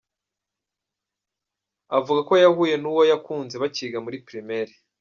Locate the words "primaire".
4.27-4.73